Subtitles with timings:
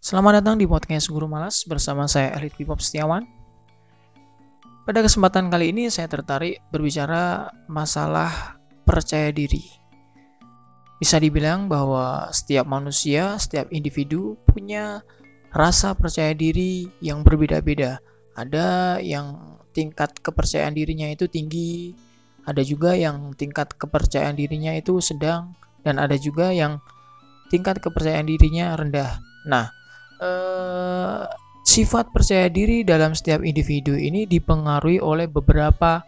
[0.00, 3.20] Selamat datang di podcast Guru Malas bersama saya Elit Pipop Setiawan.
[4.88, 8.56] Pada kesempatan kali ini saya tertarik berbicara masalah
[8.88, 9.60] percaya diri.
[10.96, 15.04] Bisa dibilang bahwa setiap manusia, setiap individu punya
[15.52, 18.00] rasa percaya diri yang berbeda-beda.
[18.40, 21.92] Ada yang tingkat kepercayaan dirinya itu tinggi,
[22.48, 25.52] ada juga yang tingkat kepercayaan dirinya itu sedang,
[25.84, 26.80] dan ada juga yang
[27.52, 29.20] tingkat kepercayaan dirinya rendah.
[29.44, 29.79] Nah,
[30.20, 31.24] eh,
[31.64, 36.04] sifat percaya diri dalam setiap individu ini dipengaruhi oleh beberapa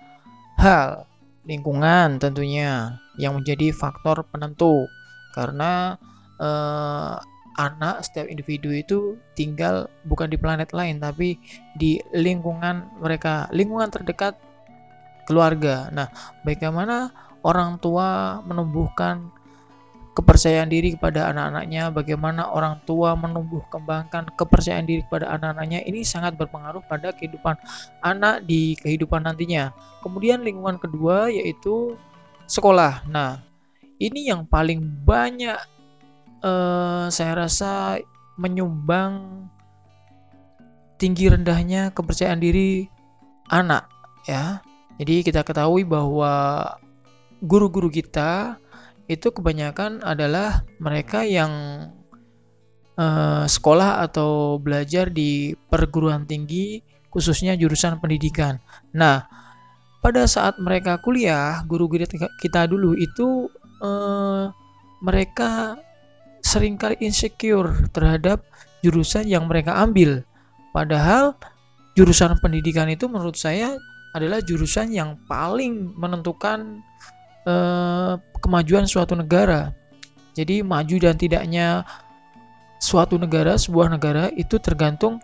[0.61, 1.09] hal.
[1.43, 4.87] Lingkungan tentunya yang menjadi faktor penentu.
[5.35, 5.97] Karena
[6.39, 7.17] eh,
[7.59, 8.99] anak setiap individu itu
[9.37, 11.37] tinggal bukan di planet lain tapi
[11.77, 14.37] di lingkungan mereka lingkungan terdekat
[15.29, 15.93] keluarga.
[15.93, 16.09] Nah
[16.47, 17.13] bagaimana
[17.45, 19.31] orang tua menumbuhkan
[20.13, 26.37] kepercayaan diri kepada anak-anaknya, bagaimana orang tua menumbuh kembangkan kepercayaan diri kepada anak-anaknya ini sangat
[26.37, 27.57] berpengaruh pada kehidupan
[28.05, 29.73] anak di kehidupan nantinya.
[30.05, 31.97] Kemudian lingkungan kedua yaitu
[32.45, 33.09] sekolah.
[33.09, 33.41] Nah,
[33.97, 35.57] ini yang paling banyak
[36.45, 37.97] eh, saya rasa
[38.37, 39.49] menyumbang
[41.01, 42.87] tinggi rendahnya kepercayaan diri
[43.49, 43.89] anak
[44.29, 44.61] ya.
[45.01, 46.63] Jadi kita ketahui bahwa
[47.43, 48.61] guru-guru kita
[49.13, 51.53] itu kebanyakan adalah mereka yang
[52.97, 56.81] uh, sekolah atau belajar di perguruan tinggi
[57.13, 58.57] khususnya jurusan pendidikan.
[58.97, 59.29] Nah,
[60.01, 62.09] pada saat mereka kuliah, guru-guru
[62.41, 63.53] kita dulu itu
[63.85, 64.49] uh,
[65.05, 65.77] mereka
[66.43, 68.43] sering kali insecure terhadap
[68.83, 70.25] jurusan yang mereka ambil.
[70.73, 71.37] Padahal
[71.95, 73.77] jurusan pendidikan itu menurut saya
[74.17, 76.81] adalah jurusan yang paling menentukan
[77.47, 79.73] uh, kemajuan suatu negara.
[80.33, 81.85] Jadi maju dan tidaknya
[82.81, 85.21] suatu negara, sebuah negara itu tergantung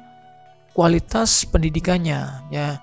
[0.77, 2.79] kualitas pendidikannya ya.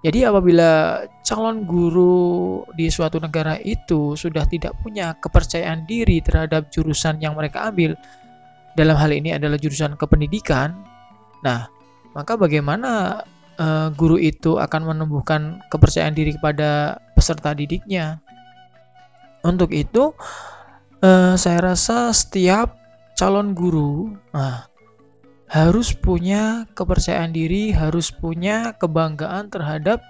[0.00, 7.20] Jadi apabila calon guru di suatu negara itu sudah tidak punya kepercayaan diri terhadap jurusan
[7.20, 7.92] yang mereka ambil,
[8.80, 10.72] dalam hal ini adalah jurusan kependidikan.
[11.44, 11.68] Nah,
[12.16, 13.20] maka bagaimana
[13.60, 18.24] uh, guru itu akan menumbuhkan kepercayaan diri kepada peserta didiknya?
[19.40, 20.12] Untuk itu,
[21.00, 22.76] eh, saya rasa setiap
[23.20, 24.64] calon guru nah,
[25.50, 30.00] harus punya kepercayaan diri, harus punya kebanggaan terhadap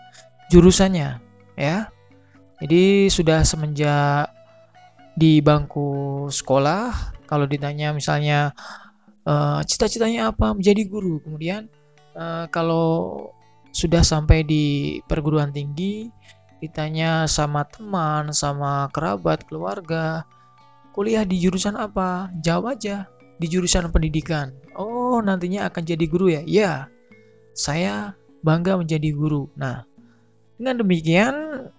[0.53, 1.19] jurusannya,
[1.59, 1.89] ya.
[2.61, 4.29] Jadi sudah semenjak
[5.17, 8.53] di bangku sekolah, kalau ditanya misalnya
[9.25, 11.73] uh, cita-citanya apa menjadi guru, kemudian
[12.15, 13.27] uh, kalau
[13.73, 16.13] sudah sampai di perguruan tinggi,
[16.61, 20.29] ditanya sama teman, sama kerabat, keluarga,
[20.93, 22.29] kuliah di jurusan apa?
[22.45, 23.09] Jawab aja,
[23.41, 24.53] di jurusan pendidikan.
[24.77, 26.43] Oh, nantinya akan jadi guru ya?
[26.45, 26.73] Ya,
[27.57, 29.49] saya bangga menjadi guru.
[29.57, 29.89] Nah,
[30.61, 31.35] dengan demikian,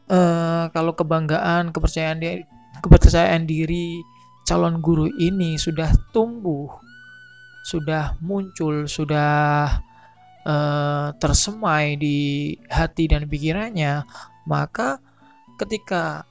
[0.10, 2.44] eh, kalau kebanggaan, kepercayaan diri,
[2.82, 4.02] kepercayaan diri
[4.50, 6.66] calon guru ini sudah tumbuh,
[7.62, 9.70] sudah muncul, sudah
[10.42, 12.18] eh, tersemai di
[12.74, 14.02] hati dan pikirannya,
[14.50, 14.98] maka
[15.62, 16.26] ketika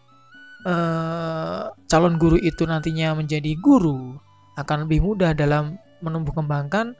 [0.66, 4.19] uh, calon guru itu nantinya menjadi guru
[4.59, 6.97] akan lebih mudah dalam menumbuh kembangkan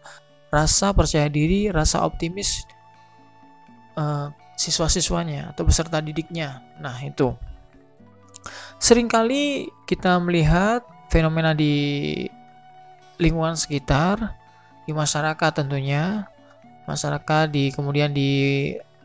[0.51, 2.67] rasa percaya diri, rasa optimis
[3.97, 4.29] uh,
[4.59, 6.61] siswa-siswanya atau peserta didiknya.
[6.83, 7.33] Nah, itu.
[8.81, 12.27] Seringkali kita melihat fenomena di
[13.21, 14.37] lingkungan sekitar,
[14.89, 16.25] di masyarakat tentunya,
[16.89, 18.31] masyarakat di kemudian di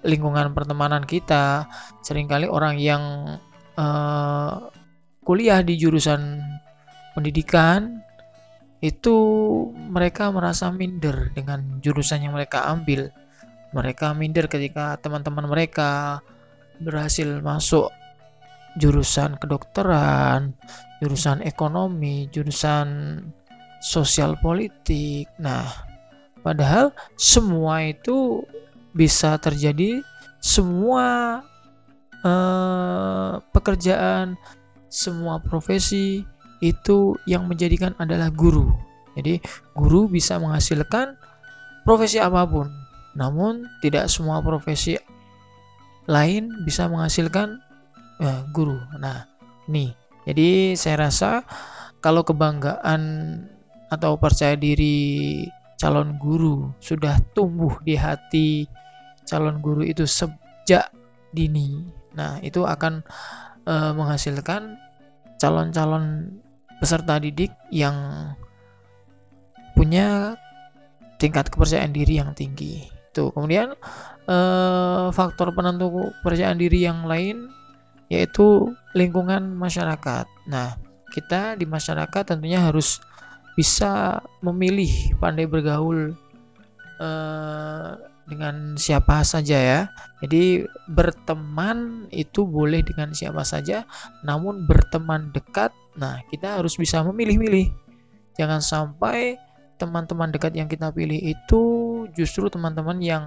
[0.05, 1.66] lingkungan pertemanan kita
[2.05, 3.35] sering kali orang yang
[3.75, 4.69] uh,
[5.25, 6.39] kuliah di jurusan
[7.17, 8.05] pendidikan
[8.85, 9.17] itu
[9.73, 13.09] mereka merasa minder dengan jurusan yang mereka ambil
[13.73, 16.21] mereka minder ketika teman-teman mereka
[16.79, 17.89] berhasil masuk
[18.75, 20.51] jurusan kedokteran,
[20.99, 23.19] jurusan ekonomi, jurusan
[23.79, 25.31] sosial politik.
[25.39, 25.63] Nah,
[26.44, 28.44] padahal semua itu
[28.95, 30.00] bisa terjadi
[30.39, 31.44] semua
[32.24, 34.39] uh, pekerjaan,
[34.88, 36.24] semua profesi
[36.63, 38.71] itu yang menjadikan adalah guru.
[39.19, 39.44] Jadi,
[39.75, 41.19] guru bisa menghasilkan
[41.83, 42.71] profesi apa pun,
[43.19, 44.95] namun tidak semua profesi
[46.07, 47.59] lain bisa menghasilkan
[48.24, 48.80] uh, guru.
[49.00, 49.27] Nah,
[49.68, 49.92] nih,
[50.24, 51.44] jadi saya rasa
[52.00, 53.01] kalau kebanggaan
[53.92, 55.45] atau percaya diri
[55.75, 58.65] calon guru sudah tumbuh di hati
[59.25, 60.89] calon guru itu sejak
[61.36, 61.86] dini.
[62.16, 63.04] Nah, itu akan
[63.68, 64.80] e, menghasilkan
[65.36, 66.31] calon-calon
[66.80, 67.95] peserta didik yang
[69.75, 70.39] punya
[71.19, 72.88] tingkat kepercayaan diri yang tinggi.
[73.16, 73.72] Tuh, kemudian
[74.27, 77.48] eh, faktor penentu kepercayaan diri yang lain
[78.12, 80.28] yaitu lingkungan masyarakat.
[80.51, 80.75] Nah,
[81.10, 83.00] kita di masyarakat tentunya harus
[83.56, 86.12] bisa memilih pandai bergaul
[87.00, 87.92] eh,
[88.25, 89.81] dengan siapa saja ya.
[90.22, 93.86] Jadi berteman itu boleh dengan siapa saja,
[94.25, 97.69] namun berteman dekat, nah kita harus bisa memilih-milih.
[98.36, 99.38] Jangan sampai
[99.75, 101.63] teman-teman dekat yang kita pilih itu
[102.16, 103.24] justru teman-teman yang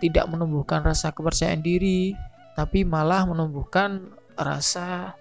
[0.00, 2.16] tidak menumbuhkan rasa kepercayaan diri,
[2.56, 5.12] tapi malah menumbuhkan rasa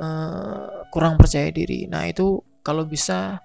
[0.00, 1.84] uh, kurang percaya diri.
[1.84, 3.40] Nah, itu kalau bisa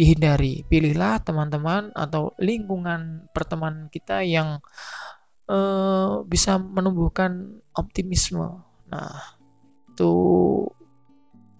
[0.00, 0.64] dihindari.
[0.64, 4.64] Pilihlah teman-teman atau lingkungan pertemanan kita yang
[5.52, 8.64] uh, bisa menumbuhkan optimisme.
[8.88, 9.36] Nah,
[9.92, 10.12] itu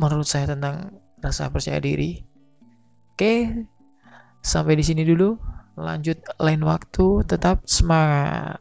[0.01, 2.25] menurut saya tentang rasa percaya diri.
[3.13, 3.53] Oke,
[4.41, 5.37] Sampai di sini dulu.
[5.77, 7.25] Lanjut lain waktu.
[7.29, 8.61] Tetap semangat.